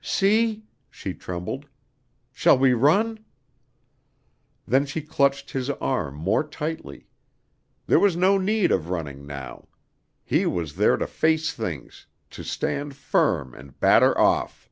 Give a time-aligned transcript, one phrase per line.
[0.00, 1.66] "See," she trembled.
[2.32, 3.24] "Shall we run?"
[4.64, 7.08] Then she clutched his arm more tightly.
[7.88, 9.66] There was no need of running now.
[10.24, 14.70] He was there to face things to stand firm and batter off.